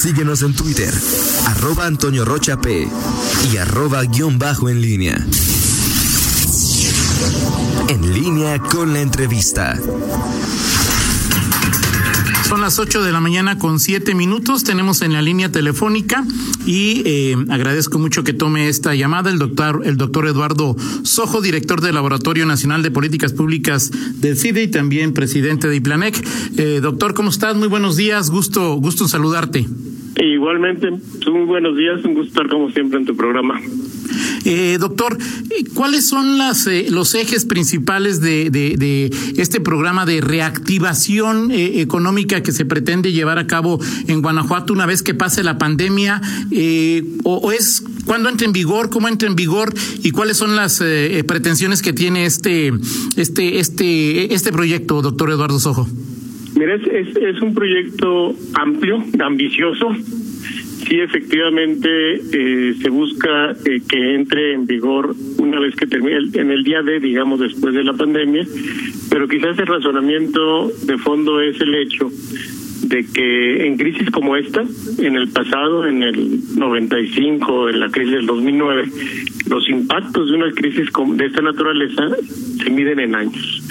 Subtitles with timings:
[0.00, 0.94] Síguenos en Twitter,
[1.44, 2.88] arroba Antonio Rocha P
[3.52, 5.26] y arroba guion bajo en línea.
[7.86, 9.78] En línea con la entrevista.
[12.48, 14.64] Son las 8 de la mañana con 7 minutos.
[14.64, 16.24] Tenemos en la línea telefónica
[16.64, 21.82] y eh, agradezco mucho que tome esta llamada el doctor, el doctor Eduardo Sojo, director
[21.82, 26.26] del Laboratorio Nacional de Políticas Públicas del CIDE y también presidente de IPLANEC.
[26.56, 27.54] Eh, doctor, ¿cómo estás?
[27.54, 28.30] Muy buenos días.
[28.30, 29.68] Gusto, gusto en saludarte.
[30.16, 32.04] Igualmente, muy buenos días.
[32.04, 33.60] Un gusto estar como siempre en tu programa.
[34.44, 35.16] Eh, doctor,
[35.74, 42.52] ¿cuáles son las, eh, los ejes principales de, este programa de reactivación eh, económica que
[42.52, 43.78] se pretende llevar a cabo
[44.08, 46.20] en Guanajuato una vez que pase la pandemia?
[47.24, 48.90] O, es cuándo entra en vigor?
[48.90, 49.72] ¿Cómo entra en vigor?
[50.02, 50.82] ¿Y cuáles son las
[51.26, 52.72] pretensiones que tiene este,
[53.16, 55.86] este, este, este proyecto, doctor Eduardo Sojo?
[56.56, 59.94] Mira, es, es un proyecto amplio, ambicioso
[60.90, 61.88] sí efectivamente
[62.32, 66.82] eh, se busca eh, que entre en vigor una vez que termine en el día
[66.82, 68.44] de, digamos, después de la pandemia,
[69.08, 72.10] pero quizás el razonamiento de fondo es el hecho
[72.82, 74.64] de que en crisis como esta,
[74.98, 78.84] en el pasado, en el 95, en la crisis del 2009,
[79.48, 82.08] los impactos de una crisis de esta naturaleza
[82.64, 83.62] se miden en años.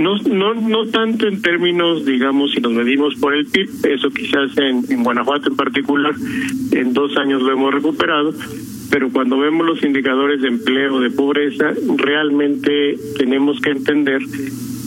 [0.00, 4.56] No, no, no tanto en términos, digamos, si nos medimos por el PIB, eso quizás
[4.58, 6.14] en, en Guanajuato en particular,
[6.72, 8.34] en dos años lo hemos recuperado,
[8.90, 14.20] pero cuando vemos los indicadores de empleo, de pobreza, realmente tenemos que entender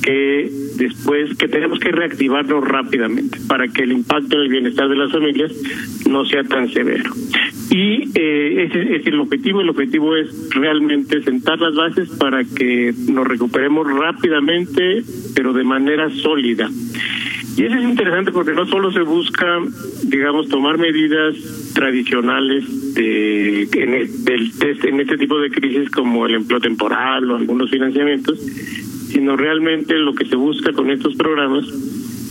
[0.03, 4.95] que después que tenemos que reactivarnos rápidamente para que el impacto en el bienestar de
[4.95, 5.51] las familias
[6.09, 7.11] no sea tan severo.
[7.69, 9.61] Y eh, ese es el objetivo.
[9.61, 15.03] El objetivo es realmente sentar las bases para que nos recuperemos rápidamente,
[15.35, 16.69] pero de manera sólida.
[17.57, 19.59] Y eso es interesante porque no solo se busca,
[20.03, 21.35] digamos, tomar medidas
[21.73, 28.39] tradicionales de, en, en este tipo de crisis como el empleo temporal o algunos financiamientos,
[29.07, 31.65] sino realmente lo que se busca con estos programas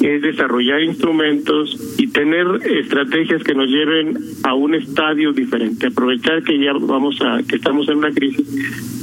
[0.00, 6.58] es desarrollar instrumentos y tener estrategias que nos lleven a un estadio diferente, aprovechar que
[6.58, 8.46] ya vamos a que estamos en una crisis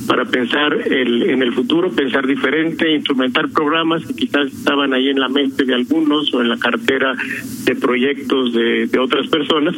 [0.08, 5.20] para pensar el, en el futuro, pensar diferente, instrumentar programas que quizás estaban ahí en
[5.20, 7.16] la mente de algunos o en la cartera
[7.66, 9.76] de proyectos de, de otras personas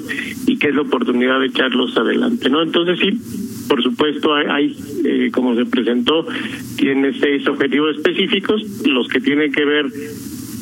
[0.48, 2.62] y que es la oportunidad de echarlos adelante, ¿no?
[2.64, 6.26] Entonces sí, por supuesto, hay, eh, como se presentó,
[6.78, 9.86] tiene seis objetivos específicos, los que tienen que ver,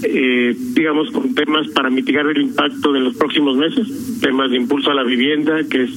[0.04, 4.92] eh, digamos, con temas para mitigar el impacto de los próximos meses, temas de impulso
[4.92, 5.92] a la vivienda, que es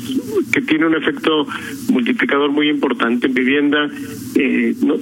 [0.52, 1.46] que tiene un efecto
[1.90, 3.88] multiplicador muy importante en vivienda.
[4.34, 4.96] Eh, no,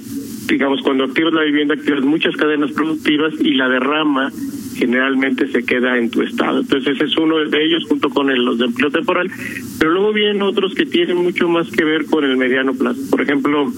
[0.48, 4.30] digamos, cuando activas la vivienda, activas muchas cadenas productivas y la derrama
[4.74, 6.60] generalmente se queda en tu estado.
[6.60, 9.30] Entonces ese es uno de ellos junto con el, los de empleo temporal,
[9.78, 13.00] pero luego vienen otros que tienen mucho más que ver con el mediano plazo.
[13.10, 13.72] Por ejemplo,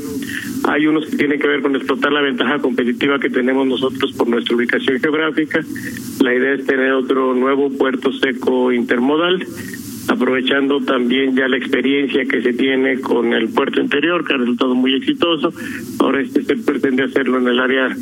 [0.64, 4.28] hay unos que tienen que ver con explotar la ventaja competitiva que tenemos nosotros por
[4.28, 5.60] nuestra ubicación geográfica.
[6.20, 9.46] La idea es tener otro nuevo puerto seco intermodal
[10.08, 14.74] aprovechando también ya la experiencia que se tiene con el puerto interior, que ha resultado
[14.74, 15.52] muy exitoso.
[15.98, 17.96] Ahora este se pretende hacerlo en el área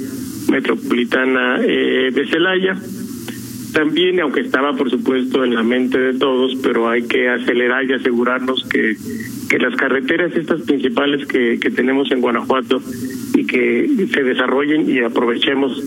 [0.50, 2.76] metropolitana eh, de Celaya.
[3.72, 7.94] También, aunque estaba por supuesto en la mente de todos, pero hay que acelerar y
[7.94, 8.96] asegurarnos que,
[9.48, 12.80] que las carreteras estas principales que, que tenemos en Guanajuato
[13.34, 15.82] y que se desarrollen y aprovechemos,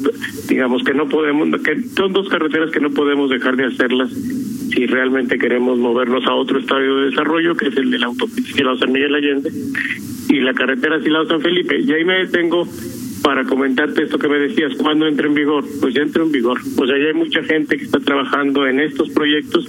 [0.49, 4.85] digamos que no podemos, que son dos carreteras que no podemos dejar de hacerlas si
[4.85, 8.91] realmente queremos movernos a otro estadio de desarrollo, que es el de la autopista San
[8.91, 9.41] Miguel
[10.29, 11.79] y la carretera Silao San Felipe.
[11.79, 12.67] Y ahí me detengo
[13.27, 15.65] para comentarte esto que me decías, ¿cuándo entra en vigor?
[15.81, 16.61] Pues ya entra en vigor.
[16.77, 19.65] O sea, ya hay mucha gente que está trabajando en estos proyectos.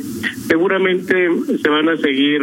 [0.47, 1.29] Seguramente
[1.61, 2.41] se van a seguir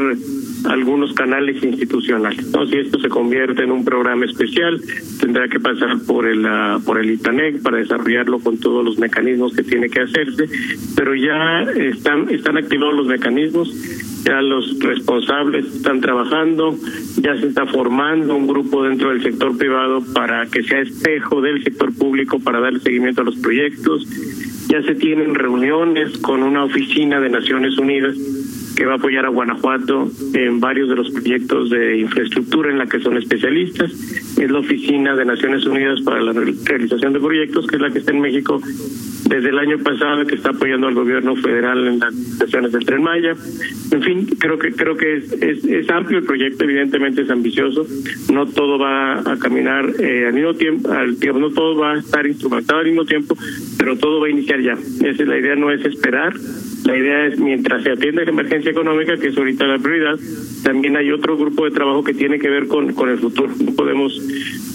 [0.66, 2.46] algunos canales institucionales.
[2.52, 2.68] ¿no?
[2.68, 4.81] Si esto se convierte en un programa especial,
[5.22, 9.56] tendrá que pasar por el uh, por el ITANEC para desarrollarlo con todos los mecanismos
[9.56, 10.50] que tiene que hacerse,
[10.97, 13.74] pero ya están están activados los mecanismos
[14.25, 16.75] ya los responsables están trabajando,
[17.22, 21.63] ya se está formando un grupo dentro del sector privado para que sea espejo del
[21.63, 24.07] sector público para darle seguimiento a los proyectos,
[24.67, 28.16] ya se tienen reuniones con una oficina de Naciones Unidas
[28.75, 32.87] que va a apoyar a Guanajuato en varios de los proyectos de infraestructura en la
[32.87, 33.91] que son especialistas.
[34.37, 37.99] Es la Oficina de Naciones Unidas para la Realización de Proyectos, que es la que
[37.99, 38.61] está en México
[39.29, 43.03] desde el año pasado, que está apoyando al gobierno federal en las estaciones del Tren
[43.03, 43.33] Maya.
[43.91, 47.85] En fin, creo que creo que es, es, es amplio el proyecto, evidentemente es ambicioso.
[48.31, 51.99] No todo va a caminar eh, al mismo tiempo, al tiempo, no todo va a
[51.99, 53.35] estar instrumentado al mismo tiempo,
[53.77, 54.73] pero todo va a iniciar ya.
[54.73, 56.33] Esa es la idea, no es esperar
[56.85, 60.20] La idea es, mientras se atiende la emergencia económica, que es ahorita la prioridad,
[60.64, 63.52] también hay otro grupo de trabajo que tiene que ver con, con el futuro.
[63.59, 64.22] No podemos,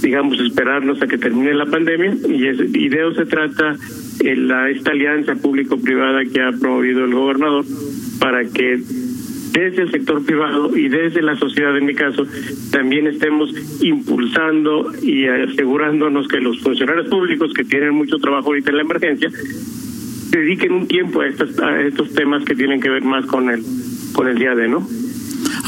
[0.03, 3.77] digamos, esperarnos a que termine la pandemia y, es, y de eso se trata
[4.25, 7.65] la, esta alianza público-privada que ha promovido el gobernador
[8.19, 8.81] para que
[9.53, 12.27] desde el sector privado y desde la sociedad, en mi caso,
[12.71, 13.53] también estemos
[13.83, 19.31] impulsando y asegurándonos que los funcionarios públicos que tienen mucho trabajo ahorita en la emergencia
[20.31, 23.63] dediquen un tiempo a estos, a estos temas que tienen que ver más con el,
[24.13, 24.87] con el día de, ¿no?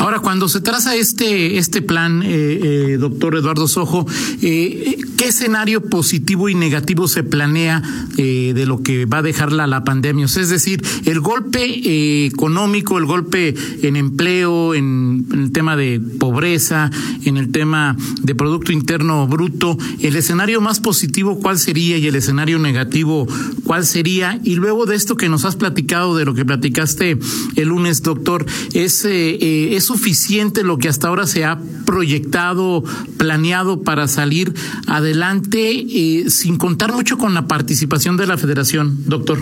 [0.02, 4.04] Ahora, cuando se traza este, este plan, eh, eh, doctor Eduardo Sojo,
[4.42, 7.80] eh, ¿qué escenario positivo y negativo se planea
[8.16, 10.24] eh, de lo que va a dejar la, la pandemia?
[10.24, 16.00] es decir, el golpe eh, económico, el golpe en empleo, en, en, el tema de
[16.18, 16.90] pobreza,
[17.24, 21.96] en el tema de Producto Interno Bruto, el escenario más positivo, ¿cuál sería?
[21.98, 23.28] Y el escenario negativo,
[23.62, 24.40] ¿cuál sería?
[24.42, 27.20] Y luego de esto que nos has platicado, de lo que platicaste
[27.54, 32.82] el lunes, doctor, ¿es, eh, ¿es suficiente lo que hasta ahora se ha proyectado,
[33.18, 34.52] planeado para salir
[34.86, 39.38] adelante eh, sin contar mucho con la participación de la federación, doctor?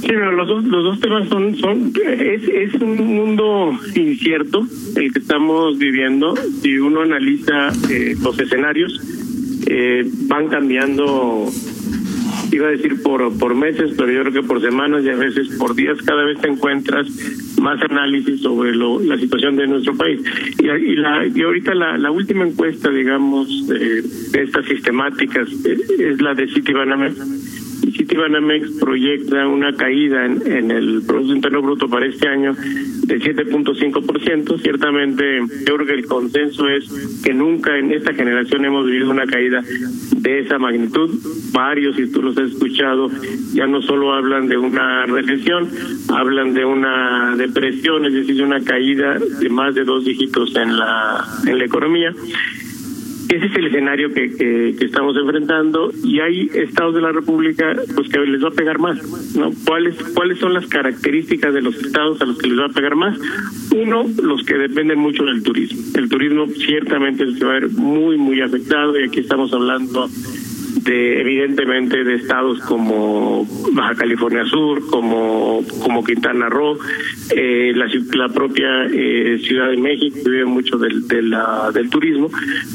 [0.00, 4.66] Sí, pero los dos, los dos temas son, son es, es un mundo incierto
[4.96, 6.34] el que estamos viviendo.
[6.62, 9.00] Si uno analiza eh, los escenarios,
[9.66, 11.46] eh, van cambiando
[12.50, 15.48] iba a decir por, por meses, pero yo creo que por semanas y a veces
[15.56, 17.06] por días cada vez te encuentras
[17.62, 20.20] más análisis sobre lo, la situación de nuestro país.
[20.58, 24.02] Y, y, la, y ahorita la, la última encuesta, digamos, de,
[24.34, 27.16] estas sistemáticas es, es la de Citibanamex.
[27.16, 27.41] Y
[27.90, 34.60] Citibanamex proyecta una caída en, en el Producto Interno Bruto para este año de 7.5%.
[34.60, 39.26] Ciertamente, yo creo que el consenso es que nunca en esta generación hemos vivido una
[39.26, 39.62] caída
[40.16, 41.10] de esa magnitud.
[41.52, 43.10] Varios, si tú los has escuchado,
[43.52, 45.68] ya no solo hablan de una recesión,
[46.08, 51.24] hablan de una depresión, es decir, una caída de más de dos dígitos en la,
[51.46, 52.14] en la economía.
[53.32, 58.10] Ese es el escenario que, que, estamos enfrentando y hay estados de la República pues
[58.10, 58.98] que les va a pegar más,
[59.34, 59.50] ¿no?
[59.66, 62.94] ¿Cuáles cuáles son las características de los estados a los que les va a pegar
[62.94, 63.18] más?
[63.74, 65.80] Uno, los que dependen mucho del turismo.
[65.94, 70.10] El turismo ciertamente se va a ver muy muy afectado y aquí estamos hablando
[70.84, 76.78] de evidentemente de estados como Baja California Sur, como como Quintana Roo,
[77.30, 82.30] eh, la, la propia eh, Ciudad de México vive mucho del del turismo,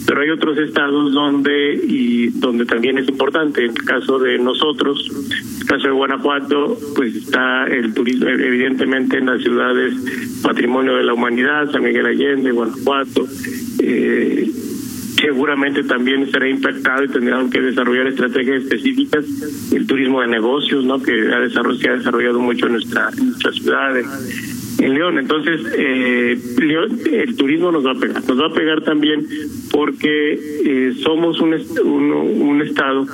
[0.05, 3.63] pero hay otros estados donde y donde también es importante.
[3.63, 9.17] En el caso de nosotros, en el caso de Guanajuato, pues está el turismo evidentemente
[9.17, 9.93] en las ciudades
[10.41, 13.27] Patrimonio de la Humanidad, San Miguel Allende, Guanajuato.
[13.79, 14.49] Eh,
[15.19, 19.25] seguramente también será impactado y tendrán que desarrollar estrategias específicas.
[19.71, 23.51] El turismo de negocios no que ha desarrollado, se ha desarrollado mucho en nuestra nuestra
[23.51, 24.07] ciudad en,
[24.93, 25.17] León.
[25.17, 28.23] Entonces eh, León, el turismo nos va a pegar.
[28.27, 29.25] Nos va a pegar también
[29.71, 33.05] porque eh, somos un, un, un estado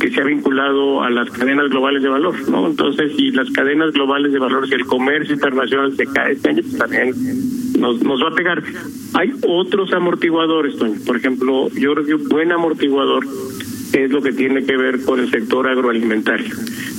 [0.00, 2.68] que se ha vinculado a las cadenas globales de valor, ¿no?
[2.68, 6.62] Entonces, si las cadenas globales de valor, si el comercio internacional se cae este año,
[6.62, 7.14] pues también
[7.76, 8.62] nos, nos va a pegar.
[9.14, 11.00] Hay otros amortiguadores, Toño.
[11.04, 13.26] Por ejemplo, yo creo que un buen amortiguador
[13.92, 16.54] es lo que tiene que ver con el sector agroalimentario.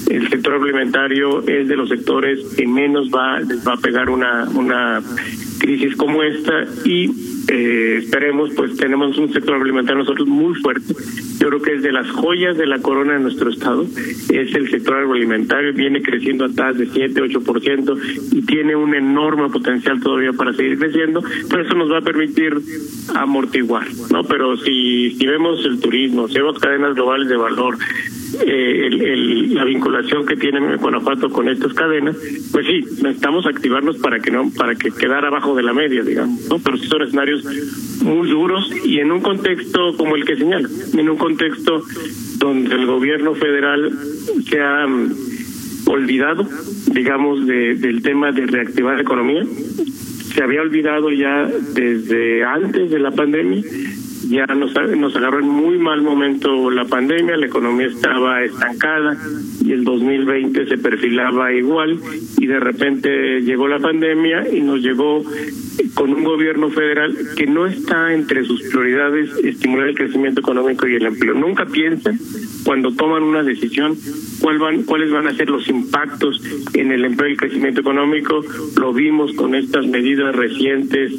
[0.10, 4.50] El sector agroalimentario es de los sectores que menos va les va a pegar una
[4.56, 5.02] una
[5.60, 7.08] crisis como esta y
[7.52, 10.94] eh, esperemos pues tenemos un sector agroalimentario nosotros muy fuerte.
[11.40, 13.84] Yo creo que es de las joyas de la corona de nuestro estado.
[13.84, 18.00] Es el sector agroalimentario viene creciendo a tasas de 7 8%
[18.32, 22.54] y tiene un enorme potencial todavía para seguir creciendo pero eso nos va a permitir
[23.16, 27.78] amortiguar no pero si si vemos el turismo si vemos cadenas globales de valor
[28.42, 32.16] eh, el, la vinculación que tiene Guanajuato con estas cadenas,
[32.52, 36.40] pues sí, necesitamos activarnos para que no, para que quedar abajo de la media, digamos.
[36.64, 37.44] Pero sí son escenarios
[38.04, 41.84] muy duros y en un contexto como el que señala, en un contexto
[42.38, 43.92] donde el gobierno federal
[44.48, 45.10] se ha um,
[45.88, 46.48] olvidado,
[46.94, 49.44] digamos, de, del tema de reactivar la economía,
[50.34, 53.64] se había olvidado ya desde antes de la pandemia
[54.30, 54.76] ya nos,
[55.16, 59.18] agarró en muy mal momento la pandemia, la economía estaba estancada
[59.66, 62.00] y el 2020 se perfilaba igual
[62.38, 65.24] y de repente llegó la pandemia y nos llegó
[65.96, 70.96] con un gobierno federal que no está entre sus prioridades estimular el crecimiento económico y
[70.96, 71.34] el empleo.
[71.34, 72.20] Nunca piensan
[72.64, 73.98] cuando toman una decisión
[74.40, 76.42] cuál van, cuáles van a ser los impactos
[76.74, 78.42] en el empleo y el crecimiento económico.
[78.80, 81.14] Lo vimos con estas medidas recientes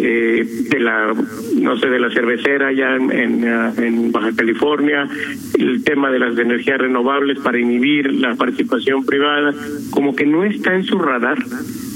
[0.00, 1.14] eh, de la
[1.56, 5.08] no sé de la cervecera ya en, en, Baja California
[5.58, 9.52] el tema de las energías renovables para inhibir la participación privada
[9.90, 11.38] como que no está en su radar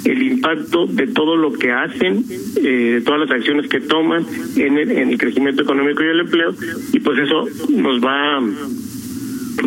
[0.04, 2.24] el impacto de todo lo que hacen,
[2.62, 4.26] eh, todas las acciones que toman
[4.56, 6.54] en el, en el crecimiento económico y el empleo,
[6.92, 8.38] y pues eso nos va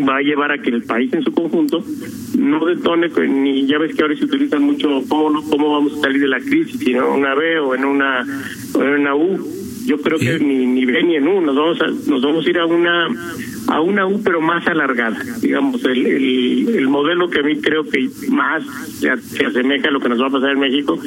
[0.08, 1.84] va a llevar a que el país en su conjunto
[2.38, 6.22] no detone ni ya ves que ahora se utiliza mucho cómo cómo vamos a salir
[6.22, 8.26] de la crisis si en una B o en una
[8.74, 9.40] o en una U
[9.86, 12.50] yo creo que ni ni B ni en U nos vamos a nos vamos a
[12.50, 13.08] ir a una
[13.68, 15.18] a una U pero más alargada.
[15.42, 18.64] Digamos, el, el, modelo que a mí creo que más
[19.00, 21.00] se, asemeja a lo que nos va a pasar en México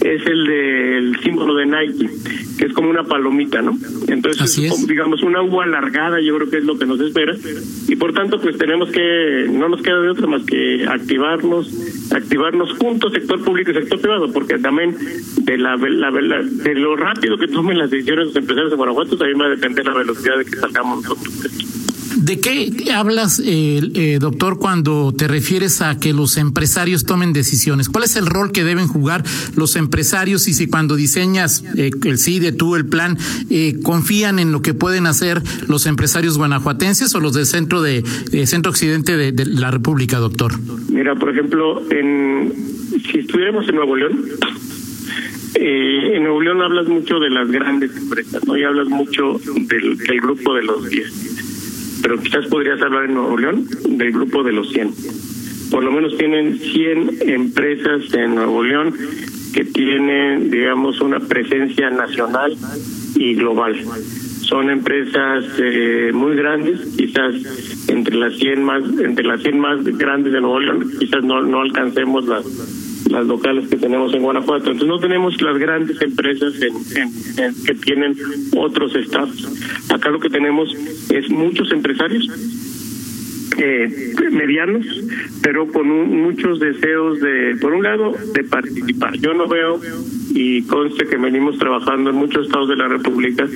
[0.00, 2.10] es el del símbolo de Nike,
[2.58, 3.78] que es como una palomita, ¿no?
[4.08, 7.34] Entonces, digamos, una U alargada yo creo que es lo que nos espera
[7.88, 12.72] y por tanto pues tenemos que, no nos queda de otra más que activarnos, activarnos
[12.74, 14.96] juntos, sector público y sector privado, porque también
[15.42, 19.40] de la, la, de lo rápido que tomen las decisiones los empresarios de Guanajuato también
[19.40, 21.65] va a depender la velocidad de que salgamos nosotros.
[22.26, 27.88] ¿De qué hablas, eh, eh, doctor, cuando te refieres a que los empresarios tomen decisiones?
[27.88, 29.22] ¿Cuál es el rol que deben jugar
[29.54, 33.16] los empresarios y si cuando diseñas eh, el CIDE, tú, el plan,
[33.84, 38.02] confían en lo que pueden hacer los empresarios guanajuatenses o los del centro de
[38.44, 40.52] centro occidente de, la República, doctor?
[40.90, 42.52] Mira, por ejemplo, en,
[43.08, 44.24] si estuviéramos en Nuevo León,
[45.54, 48.56] en Nuevo León hablas mucho de las grandes empresas, ¿no?
[48.56, 51.35] Y hablas mucho del, del grupo de los 10
[52.06, 54.94] pero quizás podrías hablar en Nuevo León del grupo de los 100.
[55.72, 58.94] Por lo menos tienen 100 empresas en Nuevo León
[59.52, 62.56] que tienen, digamos, una presencia nacional
[63.16, 63.74] y global.
[64.42, 70.32] Son empresas eh, muy grandes, quizás entre las 100 más entre las 100 más grandes
[70.32, 72.46] de Nuevo León, quizás no no alcancemos las
[73.16, 74.70] las locales que tenemos en Guanajuato.
[74.70, 78.14] Entonces no tenemos las grandes empresas en, que tienen
[78.54, 79.48] otros estados.
[79.88, 80.68] Acá lo que tenemos
[81.08, 82.28] es muchos empresarios
[83.56, 84.84] eh, medianos,
[85.42, 89.16] pero con muchos deseos de, por un lado, de participar.
[89.18, 89.80] Yo no veo,
[90.34, 93.48] y conste que venimos trabajando en muchos estados de la República,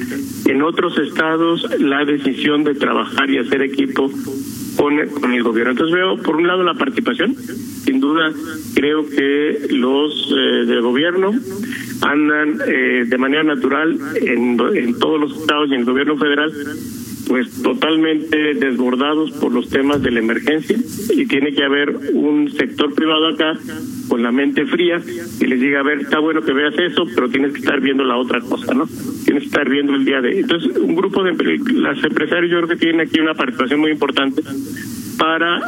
[0.46, 4.10] en otros estados la decisión de trabajar y hacer equipo
[4.78, 5.72] con, con el gobierno.
[5.72, 7.36] Entonces veo, por un lado, la participación.
[7.90, 8.32] Sin duda,
[8.76, 11.34] creo que los eh, del gobierno
[12.02, 16.52] andan eh, de manera natural en, en todos los estados y en el gobierno federal
[17.26, 20.76] pues totalmente desbordados por los temas de la emergencia
[21.14, 23.58] y tiene que haber un sector privado acá
[24.08, 25.00] con la mente fría
[25.40, 28.04] y les diga, a ver, está bueno que veas eso, pero tienes que estar viendo
[28.04, 28.88] la otra cosa, ¿no?
[29.24, 30.40] Tienes que estar viendo el día de...
[30.40, 31.32] Entonces, un grupo de
[31.74, 34.42] las empresarios yo creo que tienen aquí una participación muy importante
[35.20, 35.60] para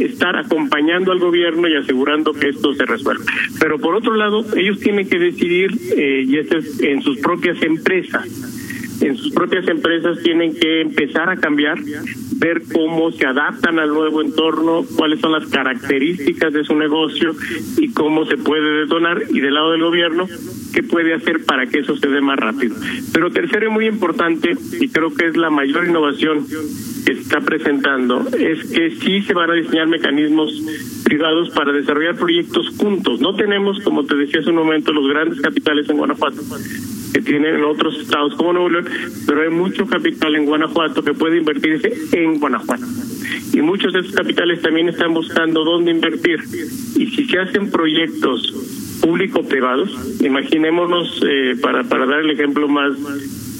[0.00, 3.24] estar acompañando al gobierno y asegurando que esto se resuelva.
[3.60, 7.62] Pero por otro lado, ellos tienen que decidir, eh, y esto es en sus propias
[7.62, 8.26] empresas,
[9.00, 11.78] en sus propias empresas tienen que empezar a cambiar,
[12.36, 17.34] ver cómo se adaptan al nuevo entorno, cuáles son las características de su negocio
[17.78, 20.26] y cómo se puede detonar y del lado del gobierno
[20.72, 22.76] qué puede hacer para que eso se dé más rápido.
[23.12, 26.46] Pero tercero y muy importante, y creo que es la mayor innovación
[27.04, 30.52] que se está presentando, es que sí se van a diseñar mecanismos
[31.04, 33.20] privados para desarrollar proyectos juntos.
[33.20, 36.40] No tenemos, como te decía hace un momento, los grandes capitales en Guanajuato
[37.12, 38.88] que tienen en otros estados como Nuevo León,
[39.26, 42.84] pero hay mucho capital en Guanajuato que puede invertirse en Guanajuato.
[43.52, 46.40] Y muchos de esos capitales también están buscando dónde invertir.
[46.96, 52.92] Y si se hacen proyectos público-privados, imaginémonos, eh, para, para dar el ejemplo más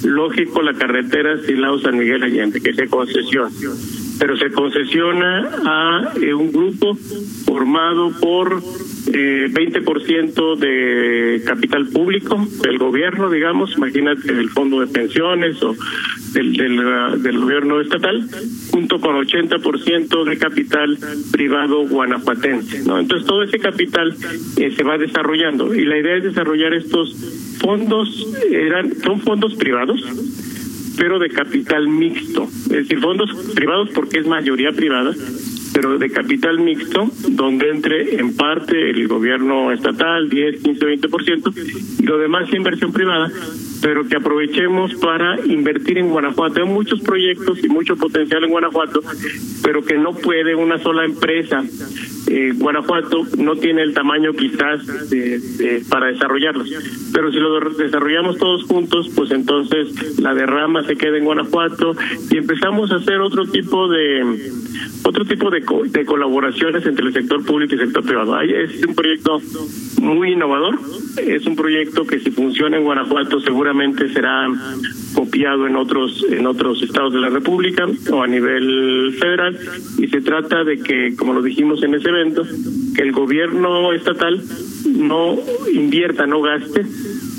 [0.05, 3.51] lógico, la carretera Silao-San Miguel Allende, que se concesiona
[4.21, 6.95] pero se concesiona a eh, un grupo
[7.47, 8.63] formado por
[9.13, 15.75] eh, 20% de capital público del gobierno, digamos, imagínate del fondo de pensiones o
[16.33, 18.29] del, del, gobierno estatal,
[18.71, 20.99] junto con 80% de capital
[21.33, 22.85] privado guanajuatense.
[22.85, 22.99] ¿no?
[22.99, 24.15] Entonces todo ese capital
[24.57, 27.17] eh, se va desarrollando y la idea es desarrollar estos
[27.61, 30.05] fondos, eran son fondos privados
[31.01, 35.15] pero de capital mixto, es decir, fondos privados porque es mayoría privada,
[35.81, 42.03] pero de capital mixto, donde entre en parte el gobierno estatal, 10, 15, 20%, y
[42.03, 43.31] lo demás inversión privada,
[43.81, 46.61] pero que aprovechemos para invertir en Guanajuato.
[46.61, 49.01] Hay muchos proyectos y mucho potencial en Guanajuato,
[49.63, 51.65] pero que no puede una sola empresa
[52.31, 54.83] eh, Guanajuato no tiene el tamaño quizás
[55.89, 56.71] para desarrollarlos,
[57.13, 61.97] pero si lo desarrollamos todos juntos, pues entonces la derrama se queda en Guanajuato
[62.31, 64.51] y empezamos a hacer otro tipo de
[65.03, 68.41] otro tipo de, de colaboraciones entre el sector público y el sector privado.
[68.41, 69.41] Es un proyecto
[70.01, 70.79] muy innovador,
[71.17, 74.49] es un proyecto que si funciona en Guanajuato seguramente será
[75.15, 79.59] copiado en otros en otros estados de la República o a nivel federal
[79.99, 82.43] y se trata de que como lo dijimos en ese evento
[82.95, 84.43] que el gobierno estatal
[84.87, 85.37] no
[85.73, 86.85] invierta no gaste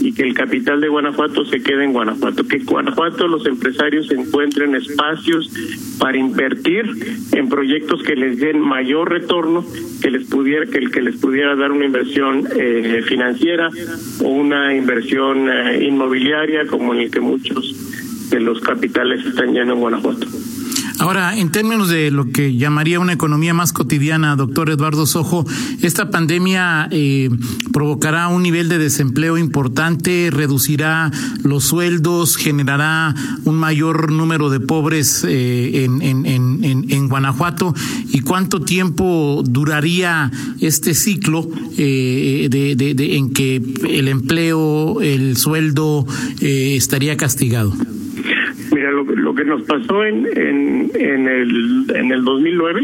[0.01, 4.75] y que el capital de Guanajuato se quede en Guanajuato, que Guanajuato los empresarios encuentren
[4.75, 5.49] espacios
[5.99, 6.85] para invertir
[7.33, 9.63] en proyectos que les den mayor retorno
[10.01, 13.69] que les pudiera que que les pudiera dar una inversión eh, financiera
[14.23, 19.73] o una inversión eh, inmobiliaria como en el que muchos de los capitales están yendo
[19.73, 20.25] en Guanajuato.
[21.01, 25.47] Ahora, en términos de lo que llamaría una economía más cotidiana, doctor Eduardo Sojo,
[25.81, 27.31] esta pandemia eh,
[27.73, 31.09] provocará un nivel de desempleo importante, reducirá
[31.41, 33.15] los sueldos, generará
[33.45, 37.73] un mayor número de pobres eh, en, Guanajuato.
[38.13, 43.55] ¿Y cuánto tiempo duraría este ciclo eh, de, en que
[43.89, 46.05] el empleo, el sueldo
[46.39, 47.73] estaría castigado?
[48.73, 52.81] Mira, lo, lo que nos pasó en, en, en, el, en el 2009,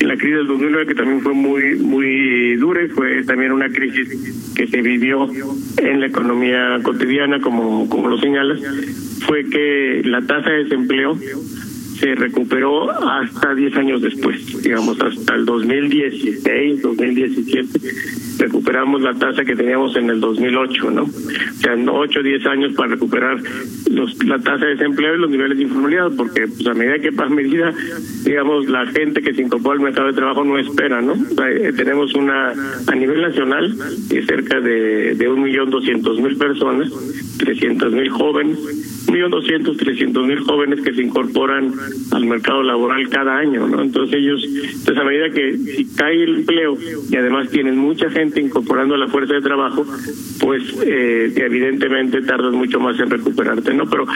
[0.00, 3.68] en la crisis del 2009, que también fue muy, muy dura y fue también una
[3.68, 5.28] crisis que se vivió
[5.76, 8.60] en la economía cotidiana, como, como lo señalas,
[9.26, 11.18] fue que la tasa de desempleo
[11.98, 17.80] se recuperó hasta 10 años después, digamos hasta el 2016, 2017,
[18.38, 21.02] recuperamos la tasa que teníamos en el 2008, ¿no?
[21.04, 23.38] O sea, 8 o 10 años para recuperar
[23.90, 27.12] los, la tasa de desempleo y los niveles de informalidad, porque pues, a medida que
[27.12, 27.72] pasa medida,
[28.24, 31.14] digamos, la gente que se incorpora al mercado de trabajo no espera, ¿no?
[31.14, 32.52] Eh, tenemos una,
[32.86, 33.74] a nivel nacional,
[34.26, 36.90] cerca de, de 1.200.000 personas,
[37.38, 38.58] 300.000 jóvenes,
[39.10, 41.72] millón doscientos, trescientos mil jóvenes que se incorporan
[42.12, 43.82] al mercado laboral cada año, ¿no?
[43.82, 46.76] Entonces ellos, entonces a medida que si cae el empleo
[47.10, 49.86] y además tienen mucha gente incorporando a la fuerza de trabajo,
[50.40, 53.88] pues eh, evidentemente tardas mucho más en recuperarte, ¿no?
[53.88, 54.06] Pero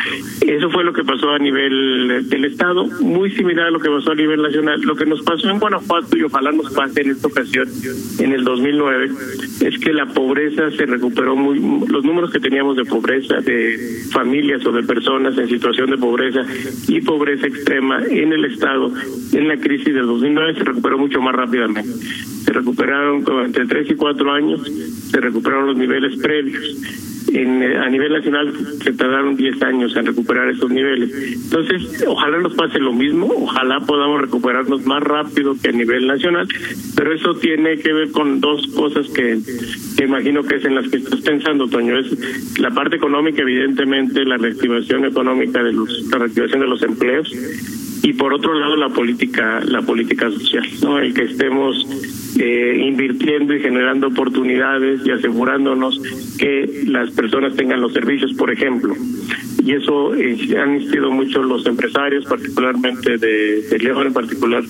[0.47, 4.13] eso fue lo que pasó a nivel del Estado, muy similar a lo que pasó
[4.13, 4.81] a nivel nacional.
[4.83, 7.69] Lo que nos pasó en Guanajuato y ojalá nos pase en esta ocasión,
[8.19, 9.11] en el 2009,
[9.61, 13.79] es que la pobreza se recuperó muy, los números que teníamos de pobreza, de
[14.11, 16.41] familias o de personas en situación de pobreza
[16.89, 18.93] y pobreza extrema en el Estado
[19.33, 21.91] en la crisis del 2009 se recuperó mucho más rápidamente.
[22.45, 24.63] Se recuperaron entre tres y cuatro años,
[25.11, 30.07] se recuperaron los niveles previos en, eh, a nivel nacional se tardaron 10 años en
[30.07, 31.11] recuperar esos niveles.
[31.45, 36.47] Entonces, ojalá nos pase lo mismo, ojalá podamos recuperarnos más rápido que a nivel nacional,
[36.97, 39.39] pero eso tiene que ver con dos cosas que,
[40.03, 41.99] imagino que es en las que estás pensando, Toño.
[41.99, 47.33] Es la parte económica, evidentemente, la reactivación económica de los, la reactivación de los empleos
[48.03, 51.85] y por otro lado la política la política social no el que estemos
[52.39, 56.01] eh, invirtiendo y generando oportunidades y asegurándonos
[56.39, 58.95] que las personas tengan los servicios por ejemplo.
[59.65, 64.63] Y eso eh, han insistido mucho los empresarios particularmente de, de León en particular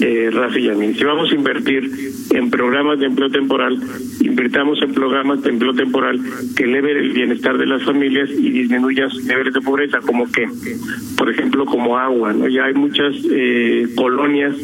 [0.00, 1.90] eh, Rafi y si vamos a invertir
[2.30, 3.78] en programas de empleo temporal
[4.20, 6.20] invirtamos en programas de empleo temporal
[6.56, 10.48] que eleven el bienestar de las familias y disminuyan sus niveles de pobreza como que
[11.16, 14.56] por ejemplo como agua no ya hay muchas eh, colonias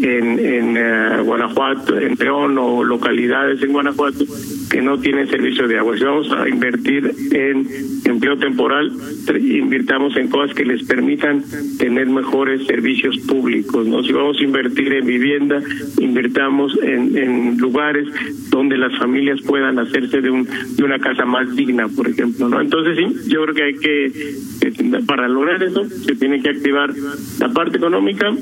[0.00, 4.24] en, en uh, Guanajuato, en León o localidades en Guanajuato
[4.70, 5.96] que no tienen servicio de agua.
[5.96, 7.66] Si vamos a invertir en
[8.04, 8.92] empleo temporal,
[9.40, 11.42] invirtamos en cosas que les permitan
[11.78, 13.86] tener mejores servicios públicos.
[13.86, 14.02] ¿no?
[14.02, 15.60] Si vamos a invertir en vivienda,
[15.98, 18.06] invirtamos en, en lugares
[18.50, 22.48] donde las familias puedan hacerse de, un, de una casa más digna, por ejemplo.
[22.48, 22.60] ¿no?
[22.60, 26.92] Entonces, sí, yo creo que hay que, para lograr eso, se tiene que activar
[27.40, 28.32] la parte económica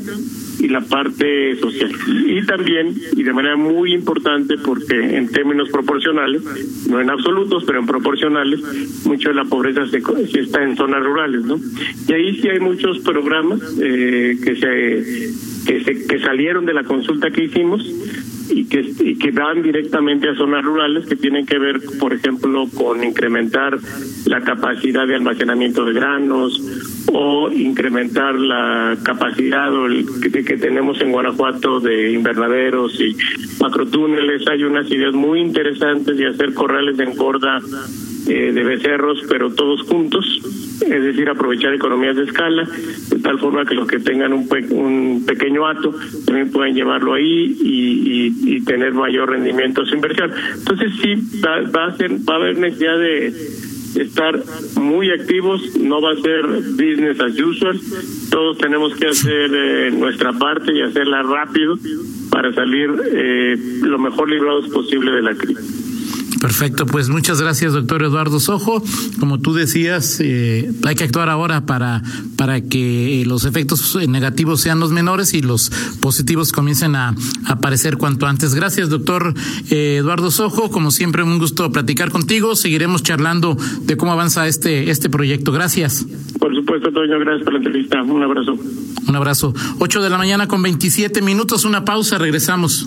[0.59, 1.91] y la parte social.
[2.27, 6.43] Y también, y de manera muy importante, porque en términos proporcionales,
[6.89, 8.61] no en absolutos, pero en proporcionales,
[9.05, 9.99] mucho de la pobreza se,
[10.41, 11.59] está en zonas rurales, ¿no?
[12.09, 16.85] Y ahí sí hay muchos programas eh, que se que, se, que salieron de la
[16.85, 17.85] consulta que hicimos
[18.51, 22.67] y que, y que van directamente a zonas rurales que tienen que ver, por ejemplo,
[22.75, 23.79] con incrementar
[24.27, 26.61] la capacidad de almacenamiento de granos
[27.13, 29.71] o incrementar la capacidad
[30.23, 33.17] que, que tenemos en Guanajuato de invernaderos y
[33.61, 34.47] macrotúneles.
[34.49, 37.61] Hay unas ideas muy interesantes de hacer corrales de engorda
[38.29, 40.25] eh, de becerros, pero todos juntos,
[40.83, 42.69] es decir, aprovechar economías de escala,
[43.11, 45.95] de tal forma que los que tengan un, un pequeño hato
[46.27, 50.31] también puedan llevarlo ahí y, y, tener mayor rendimiento su inversión.
[50.59, 53.33] Entonces sí, va, va, a, ser, va a haber necesidad de
[53.97, 54.39] estar
[54.77, 57.81] muy activos, no va a ser business as usual,
[58.31, 61.77] todos tenemos que hacer eh, nuestra parte y hacerla rápido
[62.31, 65.78] para salir eh, lo mejor librados posible de la crisis.
[66.41, 68.83] Perfecto, pues muchas gracias, doctor Eduardo Sojo.
[69.19, 72.03] Como tú decías, eh, hay que actuar ahora para,
[72.37, 75.71] para que los efectos negativos sean los menores y los
[76.01, 77.15] positivos comiencen a,
[77.47, 78.55] aparecer cuanto antes.
[78.55, 79.35] Gracias, doctor
[79.71, 80.71] eh, Eduardo Sojo.
[80.71, 82.55] Como siempre, un gusto platicar contigo.
[82.55, 85.51] Seguiremos charlando de cómo avanza este, este proyecto.
[85.51, 86.07] Gracias.
[86.39, 88.03] Por supuesto, Toño, gracias por la entrevista.
[88.03, 88.57] Un abrazo.
[89.07, 89.55] Un abrazo.
[89.79, 92.87] Ocho de la mañana con veintisiete minutos, una pausa, regresamos.